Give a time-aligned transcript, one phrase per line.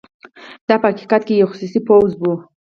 [0.67, 2.33] دا په حقیقت کې یو خصوصي پوځ وو.